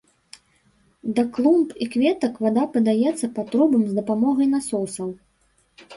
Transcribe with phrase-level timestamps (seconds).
[1.17, 5.09] Да клумб і кветак вада падаецца па трубам з дапамогай насосаў.